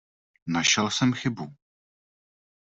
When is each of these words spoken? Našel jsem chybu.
Našel 0.47 0.89
jsem 0.91 1.13
chybu. 1.13 1.55